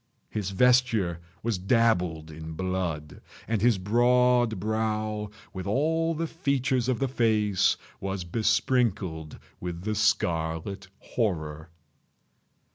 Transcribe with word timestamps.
His 0.31 0.49
vesture 0.49 1.19
was 1.43 1.59
dabbled 1.59 2.31
in 2.31 2.53
blood—and 2.53 3.61
his 3.61 3.77
broad 3.77 4.59
brow, 4.59 5.29
with 5.53 5.67
all 5.67 6.15
the 6.15 6.25
features 6.25 6.89
of 6.89 6.97
the 6.97 7.07
face, 7.07 7.77
was 7.99 8.23
besprinkled 8.23 9.37
with 9.59 9.83
the 9.83 9.93
scarlet 9.93 10.87
horror. 10.97 11.69